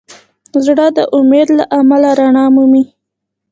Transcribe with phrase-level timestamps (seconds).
[0.65, 2.83] زړه د امید له امله رڼا مومي.